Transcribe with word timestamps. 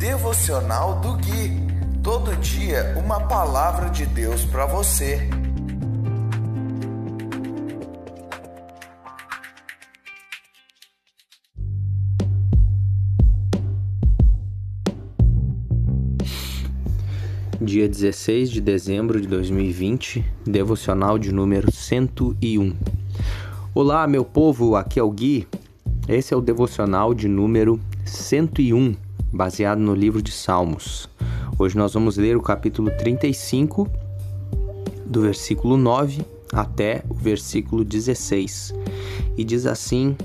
Devocional 0.00 0.98
do 0.98 1.12
Gui. 1.12 1.52
Todo 2.02 2.34
dia 2.36 2.94
uma 2.96 3.20
palavra 3.20 3.90
de 3.90 4.06
Deus 4.06 4.46
para 4.46 4.64
você. 4.64 5.28
Dia 17.60 17.86
16 17.86 18.50
de 18.50 18.62
dezembro 18.62 19.20
de 19.20 19.28
2020, 19.28 20.24
devocional 20.46 21.18
de 21.18 21.30
número 21.30 21.70
101. 21.70 22.74
Olá, 23.74 24.06
meu 24.06 24.24
povo, 24.24 24.76
aqui 24.76 24.98
é 24.98 25.02
o 25.02 25.10
Gui. 25.10 25.46
Esse 26.08 26.32
é 26.32 26.36
o 26.38 26.40
devocional 26.40 27.12
de 27.12 27.28
número 27.28 27.78
101 28.06 29.09
baseado 29.32 29.78
no 29.78 29.94
livro 29.94 30.20
de 30.20 30.32
Salmos. 30.32 31.08
Hoje 31.58 31.76
nós 31.76 31.94
vamos 31.94 32.16
ler 32.16 32.36
o 32.36 32.42
capítulo 32.42 32.90
35, 32.90 33.88
do 35.06 35.20
versículo 35.22 35.76
9 35.76 36.22
até 36.52 37.02
o 37.08 37.14
versículo 37.14 37.84
16. 37.84 38.74
E 39.36 39.44
diz 39.44 39.66
assim: 39.66 40.16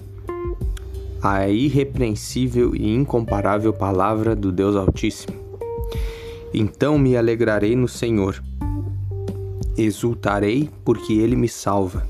A 1.21 1.47
irrepreensível 1.47 2.75
e 2.75 2.93
incomparável 2.93 3.71
palavra 3.73 4.35
do 4.35 4.51
Deus 4.51 4.75
Altíssimo. 4.75 5.35
Então 6.53 6.97
me 6.97 7.15
alegrarei 7.17 7.75
no 7.75 7.87
Senhor, 7.87 8.41
exultarei 9.77 10.69
porque 10.83 11.13
ele 11.13 11.35
me 11.35 11.49
salva. 11.49 12.07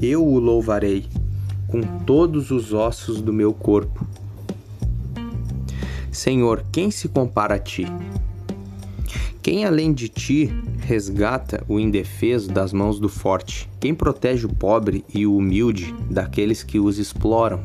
Eu 0.00 0.26
o 0.26 0.38
louvarei 0.38 1.06
com 1.68 1.82
todos 2.04 2.50
os 2.50 2.72
ossos 2.72 3.20
do 3.20 3.32
meu 3.32 3.52
corpo 3.52 4.06
Senhor, 6.16 6.64
quem 6.72 6.90
se 6.90 7.08
compara 7.08 7.56
a 7.56 7.58
ti? 7.58 7.86
Quem 9.42 9.66
além 9.66 9.92
de 9.92 10.08
ti 10.08 10.50
resgata 10.80 11.62
o 11.68 11.78
indefeso 11.78 12.50
das 12.50 12.72
mãos 12.72 12.98
do 12.98 13.06
forte? 13.06 13.68
Quem 13.78 13.94
protege 13.94 14.46
o 14.46 14.48
pobre 14.48 15.04
e 15.12 15.26
o 15.26 15.36
humilde 15.36 15.94
daqueles 16.10 16.62
que 16.62 16.80
os 16.80 16.98
exploram? 16.98 17.60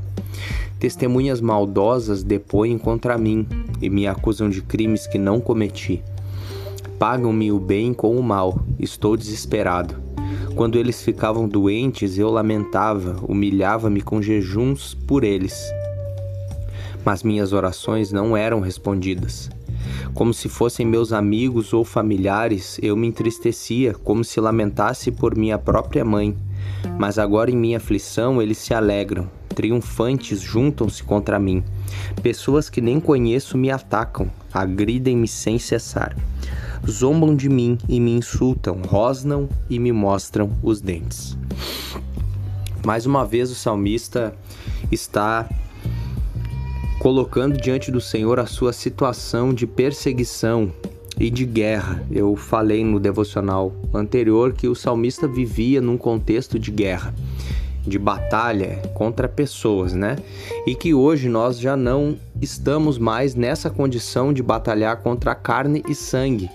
Testemunhas 0.82 1.40
maldosas 1.40 2.24
depõem 2.24 2.78
contra 2.78 3.18
mim 3.18 3.48
e 3.82 3.90
me 3.90 4.06
acusam 4.06 4.50
de 4.50 4.62
crimes 4.62 5.08
que 5.08 5.18
não 5.18 5.40
cometi. 5.40 6.04
Pagam-me 7.00 7.54
o 7.54 7.58
bem 7.58 7.94
com 7.94 8.18
o 8.18 8.22
mal, 8.22 8.60
estou 8.78 9.16
desesperado. 9.16 9.96
Quando 10.58 10.78
eles 10.78 11.02
ficavam 11.02 11.48
doentes, 11.48 12.18
eu 12.18 12.30
lamentava, 12.30 13.16
humilhava-me 13.26 14.02
com 14.02 14.22
jejuns 14.22 14.94
por 14.94 15.24
eles 15.24 15.72
mas 17.06 17.24
minhas 17.24 17.54
orações 17.54 18.12
não 18.12 18.36
eram 18.36 18.60
respondidas. 18.60 19.50
Como 20.14 20.34
se 20.34 20.50
fossem 20.50 20.86
meus 20.86 21.14
amigos 21.14 21.74
ou 21.74 21.84
familiares, 21.84 22.78
eu 22.82 22.96
me 22.96 23.08
entristecia, 23.08 23.94
como 23.94 24.24
se 24.24 24.40
lamentasse 24.40 25.12
por 25.12 25.36
minha 25.36 25.58
própria 25.58 26.04
mãe. 26.04 26.36
Mas 26.98 27.18
agora 27.18 27.50
em 27.50 27.56
minha 27.56 27.78
aflição 27.78 28.42
eles 28.42 28.58
se 28.58 28.74
alegram, 28.74 29.30
triunfantes 29.56 30.42
juntam-se 30.42 31.04
contra 31.04 31.40
mim. 31.40 31.64
Pessoas 32.22 32.70
que 32.70 32.82
nem 32.82 33.00
conheço 33.00 33.58
me 33.58 33.72
atacam, 33.72 34.30
agridem-me 34.54 35.28
sem 35.28 35.58
cessar. 35.58 36.16
Zombam 36.90 37.36
de 37.36 37.48
mim 37.48 37.78
e 37.88 38.00
me 38.00 38.12
insultam, 38.12 38.82
rosnam 38.88 39.48
e 39.70 39.80
me 39.80 39.92
mostram 39.92 40.52
os 40.64 40.82
dentes. 40.82 41.38
Mais 42.86 43.06
uma 43.06 43.24
vez 43.24 43.52
o 43.52 43.56
salmista 43.56 44.36
está 44.92 45.48
colocando 47.02 47.58
diante 47.58 47.90
do 47.90 48.00
Senhor 48.00 48.40
a 48.40 48.46
sua 48.46 48.72
situação 48.72 49.52
de 49.52 49.66
perseguição 49.66 50.72
e 51.20 51.32
de 51.32 51.46
guerra. 51.46 52.06
Eu 52.12 52.36
falei 52.36 52.86
no 52.86 53.00
devocional 53.00 53.74
anterior 53.92 54.54
que 54.54 54.68
o 54.68 54.76
salmista 54.76 55.28
vivia 55.28 55.82
num 55.82 55.98
contexto 55.98 56.60
de 56.60 56.70
guerra, 56.70 57.12
de 57.82 57.98
batalha 57.98 58.84
contra 58.94 59.28
pessoas, 59.28 59.96
né? 59.96 60.16
E 60.68 60.76
que 60.76 60.94
hoje 60.94 61.28
nós 61.28 61.60
já 61.60 61.76
não 61.76 62.20
estamos 62.40 63.00
mais 63.00 63.34
nessa 63.34 63.72
condição 63.72 64.32
de 64.32 64.44
batalhar 64.44 64.98
contra 64.98 65.34
carne 65.34 65.84
e 65.90 65.96
sangue, 65.96 66.52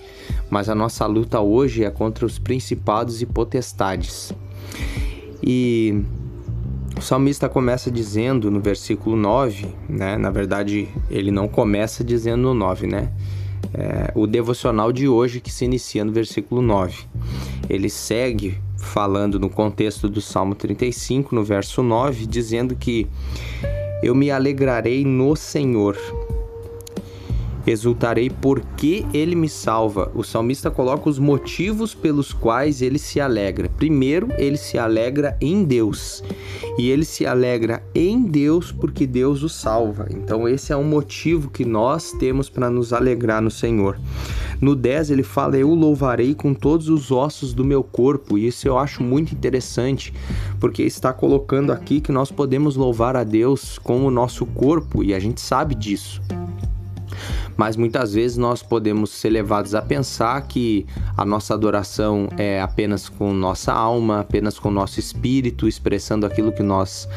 mas 0.49 0.69
a 0.69 0.75
nossa 0.75 1.05
luta 1.05 1.41
hoje 1.41 1.83
é 1.83 1.91
contra 1.91 2.25
os 2.25 2.39
principados 2.39 3.21
e 3.21 3.25
potestades. 3.25 4.31
E 5.43 6.05
o 6.97 7.01
salmista 7.01 7.47
começa 7.47 7.91
dizendo 7.91 8.49
no 8.49 8.59
versículo 8.59 9.15
9, 9.15 9.67
né? 9.87 10.17
Na 10.17 10.31
verdade, 10.31 10.89
ele 11.09 11.29
não 11.29 11.47
começa 11.47 12.03
dizendo 12.03 12.41
no 12.41 12.53
9, 12.55 12.87
né? 12.87 13.11
É, 13.73 14.11
o 14.15 14.25
devocional 14.25 14.91
de 14.91 15.07
hoje 15.07 15.39
que 15.39 15.51
se 15.51 15.65
inicia 15.65 16.03
no 16.03 16.11
versículo 16.11 16.61
9. 16.61 17.05
Ele 17.69 17.89
segue 17.89 18.57
falando 18.77 19.39
no 19.39 19.49
contexto 19.49 20.09
do 20.09 20.21
Salmo 20.21 20.55
35, 20.55 21.35
no 21.35 21.43
verso 21.43 21.83
9, 21.83 22.25
dizendo 22.25 22.75
que 22.75 23.07
eu 24.01 24.15
me 24.15 24.31
alegrarei 24.31 25.05
no 25.05 25.35
Senhor. 25.35 25.95
Exultarei 27.67 28.29
porque 28.29 29.05
ele 29.13 29.35
me 29.35 29.49
salva. 29.49 30.09
O 30.15 30.23
salmista 30.23 30.71
coloca 30.71 31.09
os 31.09 31.19
motivos 31.19 31.93
pelos 31.93 32.31
quais 32.31 32.81
ele 32.81 32.97
se 32.97 33.19
alegra. 33.19 33.67
Primeiro, 33.67 34.29
ele 34.37 34.55
se 34.55 34.77
alegra 34.77 35.35
em 35.41 35.65
Deus. 35.65 36.23
E 36.77 36.89
ele 36.89 37.03
se 37.03 37.25
alegra 37.25 37.83
em 37.93 38.23
Deus 38.23 38.71
porque 38.71 39.05
Deus 39.05 39.43
o 39.43 39.49
salva. 39.49 40.07
Então, 40.09 40.47
esse 40.47 40.71
é 40.71 40.77
um 40.77 40.83
motivo 40.85 41.49
que 41.49 41.65
nós 41.65 42.13
temos 42.13 42.49
para 42.49 42.69
nos 42.69 42.93
alegrar 42.93 43.41
no 43.41 43.51
Senhor. 43.51 43.99
No 44.61 44.73
10 44.73 45.11
ele 45.11 45.23
fala: 45.23 45.57
Eu 45.57 45.73
louvarei 45.73 46.33
com 46.33 46.53
todos 46.53 46.87
os 46.87 47.11
ossos 47.11 47.53
do 47.53 47.65
meu 47.65 47.83
corpo. 47.83 48.37
E 48.37 48.47
isso 48.47 48.65
eu 48.65 48.77
acho 48.77 49.03
muito 49.03 49.33
interessante, 49.33 50.13
porque 50.57 50.83
está 50.83 51.11
colocando 51.11 51.73
aqui 51.73 51.99
que 51.99 52.13
nós 52.13 52.31
podemos 52.31 52.77
louvar 52.77 53.17
a 53.17 53.25
Deus 53.25 53.77
com 53.77 54.05
o 54.05 54.11
nosso 54.11 54.45
corpo 54.45 55.03
e 55.03 55.13
a 55.13 55.19
gente 55.19 55.41
sabe 55.41 55.75
disso 55.75 56.21
mas 57.57 57.75
muitas 57.75 58.13
vezes 58.13 58.37
nós 58.37 58.61
podemos 58.61 59.09
ser 59.09 59.31
levados 59.31 59.73
a 59.73 59.81
pensar 59.81 60.39
que 60.47 60.85
a 61.17 61.25
nossa 61.25 61.53
adoração 61.53 62.29
é 62.37 62.61
apenas 62.61 63.09
com 63.09 63.33
nossa 63.33 63.73
alma, 63.73 64.21
apenas 64.21 64.59
com 64.59 64.69
nosso 64.69 64.99
espírito, 64.99 65.67
expressando 65.67 66.25
aquilo 66.25 66.51
que 66.51 66.63
nós 66.63 67.09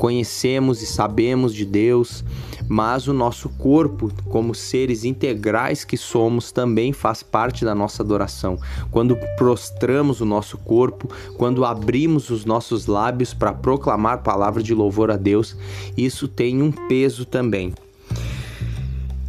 conhecemos 0.00 0.80
e 0.80 0.86
sabemos 0.86 1.54
de 1.54 1.66
Deus, 1.66 2.24
mas 2.66 3.06
o 3.06 3.12
nosso 3.12 3.50
corpo, 3.50 4.10
como 4.30 4.54
seres 4.54 5.04
integrais 5.04 5.84
que 5.84 5.96
somos, 5.96 6.50
também 6.50 6.90
faz 6.90 7.22
parte 7.22 7.66
da 7.66 7.74
nossa 7.74 8.02
adoração. 8.02 8.58
Quando 8.90 9.14
prostramos 9.36 10.22
o 10.22 10.24
nosso 10.24 10.56
corpo, 10.56 11.10
quando 11.36 11.66
abrimos 11.66 12.30
os 12.30 12.46
nossos 12.46 12.86
lábios 12.86 13.34
para 13.34 13.52
proclamar 13.52 14.22
palavra 14.22 14.62
de 14.62 14.74
louvor 14.74 15.10
a 15.10 15.16
Deus, 15.18 15.54
isso 15.96 16.26
tem 16.26 16.62
um 16.62 16.72
peso 16.72 17.26
também. 17.26 17.74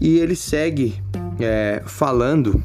E 0.01 0.17
ele 0.17 0.35
segue 0.35 0.95
é, 1.39 1.83
falando 1.85 2.61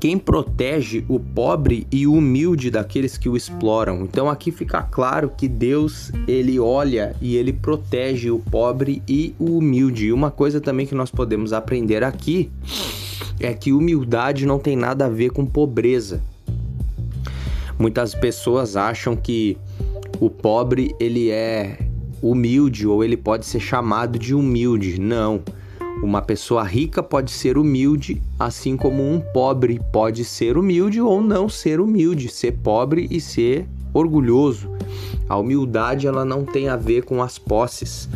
quem 0.00 0.18
protege 0.18 1.04
o 1.08 1.18
pobre 1.18 1.86
e 1.90 2.06
o 2.06 2.14
humilde 2.14 2.70
daqueles 2.70 3.16
que 3.16 3.28
o 3.28 3.36
exploram. 3.36 4.02
Então 4.02 4.28
aqui 4.28 4.50
fica 4.50 4.82
claro 4.82 5.30
que 5.34 5.48
Deus 5.48 6.10
ele 6.26 6.58
olha 6.58 7.14
e 7.22 7.36
ele 7.36 7.52
protege 7.52 8.30
o 8.30 8.38
pobre 8.38 9.02
e 9.08 9.34
o 9.38 9.56
humilde. 9.58 10.06
E 10.06 10.12
uma 10.12 10.30
coisa 10.30 10.60
também 10.60 10.86
que 10.86 10.94
nós 10.94 11.10
podemos 11.10 11.52
aprender 11.52 12.02
aqui 12.02 12.50
é 13.40 13.54
que 13.54 13.72
humildade 13.72 14.44
não 14.44 14.58
tem 14.58 14.76
nada 14.76 15.06
a 15.06 15.08
ver 15.08 15.30
com 15.30 15.46
pobreza. 15.46 16.20
Muitas 17.78 18.14
pessoas 18.14 18.76
acham 18.76 19.16
que 19.16 19.56
o 20.20 20.28
pobre 20.28 20.94
ele 21.00 21.30
é 21.30 21.78
humilde 22.20 22.86
ou 22.86 23.02
ele 23.04 23.16
pode 23.16 23.46
ser 23.46 23.60
chamado 23.60 24.18
de 24.18 24.34
humilde. 24.34 25.00
Não. 25.00 25.42
Uma 26.04 26.20
pessoa 26.20 26.62
rica 26.62 27.02
pode 27.02 27.30
ser 27.30 27.56
humilde, 27.56 28.20
assim 28.38 28.76
como 28.76 29.02
um 29.02 29.18
pobre 29.18 29.80
pode 29.90 30.22
ser 30.22 30.58
humilde 30.58 31.00
ou 31.00 31.22
não 31.22 31.48
ser 31.48 31.80
humilde, 31.80 32.28
ser 32.28 32.52
pobre 32.62 33.08
e 33.10 33.18
ser 33.22 33.66
orgulhoso. 33.90 34.68
A 35.26 35.38
humildade 35.38 36.06
ela 36.06 36.22
não 36.22 36.44
tem 36.44 36.68
a 36.68 36.76
ver 36.76 37.04
com 37.04 37.22
as 37.22 37.38
posses, 37.38 38.06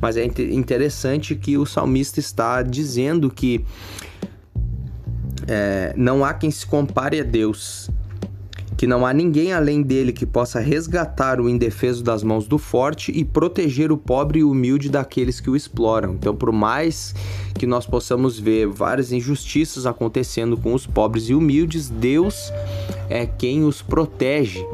mas 0.00 0.16
é 0.16 0.24
interessante 0.24 1.36
que 1.36 1.56
o 1.56 1.64
salmista 1.64 2.18
está 2.18 2.62
dizendo 2.62 3.30
que 3.30 3.64
é, 5.46 5.94
não 5.96 6.24
há 6.24 6.34
quem 6.34 6.50
se 6.50 6.66
compare 6.66 7.20
a 7.20 7.22
Deus 7.22 7.88
que 8.76 8.86
não 8.86 9.06
há 9.06 9.12
ninguém 9.12 9.52
além 9.52 9.82
dele 9.82 10.12
que 10.12 10.26
possa 10.26 10.60
resgatar 10.60 11.40
o 11.40 11.48
indefeso 11.48 12.04
das 12.04 12.22
mãos 12.22 12.46
do 12.46 12.58
forte 12.58 13.10
e 13.10 13.24
proteger 13.24 13.90
o 13.90 13.96
pobre 13.96 14.40
e 14.40 14.44
humilde 14.44 14.90
daqueles 14.90 15.40
que 15.40 15.48
o 15.48 15.56
exploram. 15.56 16.14
Então, 16.14 16.36
por 16.36 16.52
mais 16.52 17.14
que 17.54 17.66
nós 17.66 17.86
possamos 17.86 18.38
ver 18.38 18.66
várias 18.66 19.12
injustiças 19.12 19.86
acontecendo 19.86 20.56
com 20.56 20.74
os 20.74 20.86
pobres 20.86 21.30
e 21.30 21.34
humildes, 21.34 21.88
Deus 21.88 22.52
é 23.08 23.24
quem 23.24 23.64
os 23.64 23.80
protege. 23.80 24.64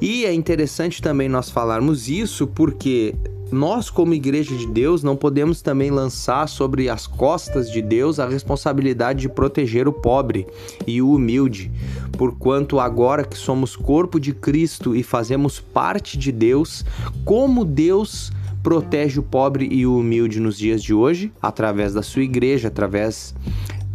E 0.00 0.24
é 0.24 0.32
interessante 0.32 1.02
também 1.02 1.28
nós 1.28 1.50
falarmos 1.50 2.08
isso 2.08 2.46
porque 2.46 3.14
nós, 3.54 3.88
como 3.88 4.12
igreja 4.12 4.54
de 4.56 4.66
Deus, 4.66 5.02
não 5.02 5.16
podemos 5.16 5.62
também 5.62 5.90
lançar 5.90 6.48
sobre 6.48 6.88
as 6.88 7.06
costas 7.06 7.70
de 7.70 7.80
Deus 7.80 8.18
a 8.18 8.28
responsabilidade 8.28 9.20
de 9.20 9.28
proteger 9.28 9.86
o 9.86 9.92
pobre 9.92 10.46
e 10.86 11.00
o 11.00 11.12
humilde, 11.12 11.70
porquanto 12.18 12.80
agora 12.80 13.24
que 13.24 13.38
somos 13.38 13.76
corpo 13.76 14.18
de 14.18 14.34
Cristo 14.34 14.96
e 14.96 15.02
fazemos 15.02 15.60
parte 15.60 16.18
de 16.18 16.32
Deus, 16.32 16.84
como 17.24 17.64
Deus 17.64 18.32
protege 18.62 19.20
o 19.20 19.22
pobre 19.22 19.68
e 19.70 19.86
o 19.86 19.98
humilde 19.98 20.40
nos 20.40 20.58
dias 20.58 20.82
de 20.82 20.92
hoje, 20.92 21.32
através 21.40 21.94
da 21.94 22.02
sua 22.02 22.22
igreja, 22.22 22.68
através 22.68 23.34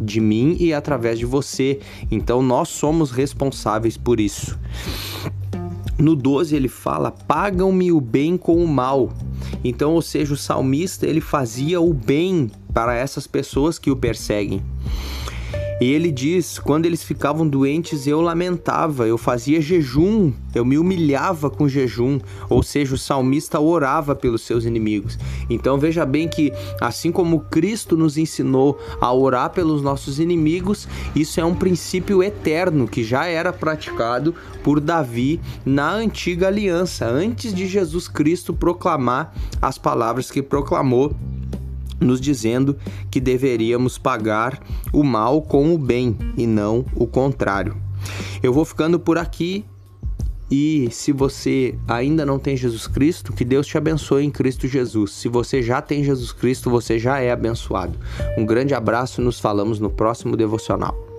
de 0.00 0.20
mim 0.20 0.56
e 0.58 0.72
através 0.72 1.18
de 1.18 1.26
você. 1.26 1.80
Então 2.10 2.40
nós 2.40 2.70
somos 2.70 3.10
responsáveis 3.10 3.98
por 3.98 4.18
isso. 4.18 4.58
No 5.98 6.16
12 6.16 6.56
ele 6.56 6.68
fala: 6.68 7.10
"Pagam-me 7.10 7.92
o 7.92 8.00
bem 8.00 8.38
com 8.38 8.64
o 8.64 8.66
mal". 8.66 9.10
Então, 9.62 9.92
ou 9.92 10.02
seja, 10.02 10.34
o 10.34 10.36
salmista 10.36 11.06
ele 11.06 11.20
fazia 11.20 11.80
o 11.80 11.92
bem 11.92 12.50
para 12.72 12.94
essas 12.94 13.26
pessoas 13.26 13.78
que 13.78 13.90
o 13.90 13.96
perseguem. 13.96 14.62
E 15.80 15.90
ele 15.92 16.12
diz: 16.12 16.58
quando 16.58 16.84
eles 16.84 17.02
ficavam 17.02 17.48
doentes, 17.48 18.06
eu 18.06 18.20
lamentava, 18.20 19.06
eu 19.06 19.16
fazia 19.16 19.60
jejum, 19.60 20.32
eu 20.54 20.64
me 20.64 20.76
humilhava 20.76 21.48
com 21.48 21.66
jejum. 21.66 22.20
Ou 22.48 22.62
seja, 22.62 22.94
o 22.94 22.98
salmista 22.98 23.58
orava 23.58 24.14
pelos 24.14 24.42
seus 24.42 24.64
inimigos. 24.64 25.18
Então 25.48 25.78
veja 25.78 26.04
bem 26.04 26.28
que, 26.28 26.52
assim 26.80 27.10
como 27.10 27.40
Cristo 27.40 27.96
nos 27.96 28.18
ensinou 28.18 28.78
a 29.00 29.12
orar 29.12 29.50
pelos 29.50 29.80
nossos 29.80 30.20
inimigos, 30.20 30.86
isso 31.16 31.40
é 31.40 31.44
um 31.44 31.54
princípio 31.54 32.22
eterno 32.22 32.86
que 32.86 33.02
já 33.02 33.24
era 33.26 33.52
praticado 33.52 34.34
por 34.62 34.80
Davi 34.80 35.40
na 35.64 35.92
antiga 35.92 36.48
aliança, 36.48 37.06
antes 37.06 37.54
de 37.54 37.66
Jesus 37.66 38.06
Cristo 38.06 38.52
proclamar 38.52 39.34
as 39.62 39.78
palavras 39.78 40.30
que 40.30 40.42
proclamou 40.42 41.14
nos 42.00 42.20
dizendo 42.20 42.76
que 43.10 43.20
deveríamos 43.20 43.98
pagar 43.98 44.60
o 44.92 45.02
mal 45.02 45.42
com 45.42 45.74
o 45.74 45.78
bem 45.78 46.16
e 46.36 46.46
não 46.46 46.84
o 46.94 47.06
contrário. 47.06 47.76
Eu 48.42 48.52
vou 48.52 48.64
ficando 48.64 48.98
por 48.98 49.18
aqui 49.18 49.64
e 50.50 50.88
se 50.90 51.12
você 51.12 51.76
ainda 51.86 52.26
não 52.26 52.38
tem 52.38 52.56
Jesus 52.56 52.88
Cristo, 52.88 53.32
que 53.32 53.44
Deus 53.44 53.66
te 53.66 53.78
abençoe 53.78 54.24
em 54.24 54.30
Cristo 54.30 54.66
Jesus. 54.66 55.12
Se 55.12 55.28
você 55.28 55.62
já 55.62 55.80
tem 55.80 56.02
Jesus 56.02 56.32
Cristo, 56.32 56.68
você 56.68 56.98
já 56.98 57.20
é 57.20 57.30
abençoado. 57.30 57.96
Um 58.36 58.44
grande 58.44 58.74
abraço, 58.74 59.22
nos 59.22 59.38
falamos 59.38 59.78
no 59.78 59.90
próximo 59.90 60.36
devocional. 60.36 61.09